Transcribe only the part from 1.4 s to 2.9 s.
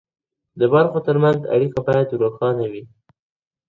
اړیکه باید روښانه وي.